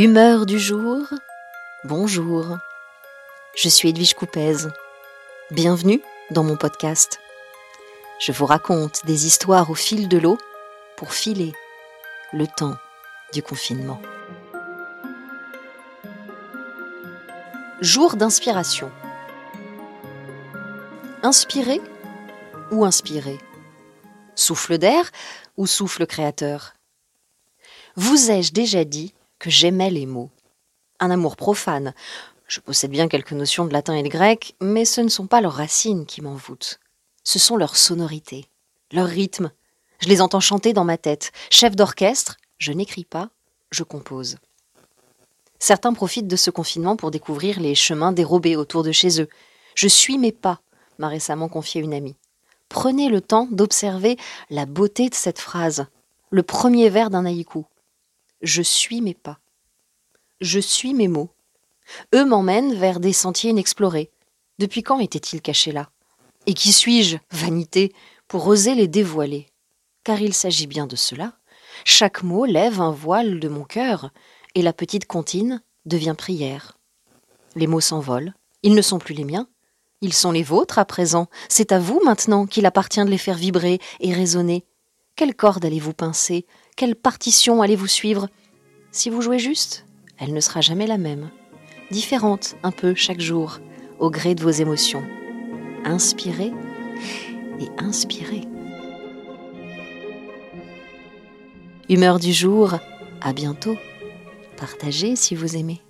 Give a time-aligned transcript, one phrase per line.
[0.00, 1.08] Humeur du jour,
[1.82, 2.56] bonjour.
[3.56, 4.68] Je suis Edwige Coupez.
[5.50, 6.00] Bienvenue
[6.30, 7.18] dans mon podcast.
[8.20, 10.38] Je vous raconte des histoires au fil de l'eau
[10.96, 11.52] pour filer
[12.32, 12.76] le temps
[13.32, 14.00] du confinement.
[17.80, 18.92] Jour d'inspiration.
[21.24, 21.80] Inspirer
[22.70, 23.38] ou inspirer
[24.36, 25.10] Souffle d'air
[25.56, 26.74] ou souffle créateur?
[27.96, 30.30] Vous ai-je déjà dit que j'aimais les mots.
[31.00, 31.94] Un amour profane.
[32.46, 35.40] Je possède bien quelques notions de latin et de grec, mais ce ne sont pas
[35.40, 36.80] leurs racines qui m'envoûtent.
[37.24, 38.46] Ce sont leurs sonorités,
[38.92, 39.50] leurs rythmes.
[40.00, 41.30] Je les entends chanter dans ma tête.
[41.50, 43.30] Chef d'orchestre, je n'écris pas,
[43.70, 44.36] je compose.
[45.58, 49.28] Certains profitent de ce confinement pour découvrir les chemins dérobés autour de chez eux.
[49.74, 50.60] Je suis mes pas,
[50.98, 52.16] m'a récemment confié une amie.
[52.68, 54.16] Prenez le temps d'observer
[54.50, 55.86] la beauté de cette phrase,
[56.30, 57.64] le premier vers d'un haïku.
[58.40, 59.40] Je suis mes pas.
[60.40, 61.30] Je suis mes mots.
[62.14, 64.10] Eux m'emmènent vers des sentiers inexplorés.
[64.58, 65.90] Depuis quand étaient-ils cachés là?
[66.46, 67.92] Et qui suis-je, vanité,
[68.28, 69.48] pour oser les dévoiler?
[70.04, 71.34] Car il s'agit bien de cela.
[71.84, 74.10] Chaque mot lève un voile de mon cœur,
[74.54, 76.78] et la petite comptine devient prière.
[77.56, 79.48] Les mots s'envolent, ils ne sont plus les miens,
[80.00, 83.36] ils sont les vôtres à présent, c'est à vous maintenant qu'il appartient de les faire
[83.36, 84.64] vibrer et résonner.
[85.16, 86.46] Quelle corde allez-vous pincer?
[86.78, 88.28] Quelle partition allez-vous suivre?
[88.92, 89.84] Si vous jouez juste,
[90.16, 91.28] elle ne sera jamais la même.
[91.90, 93.58] Différente un peu chaque jour,
[93.98, 95.02] au gré de vos émotions.
[95.84, 96.52] Inspirez
[97.60, 98.42] et inspirez.
[101.88, 102.78] Humeur du jour,
[103.22, 103.76] à bientôt.
[104.56, 105.82] Partagez si vous aimez.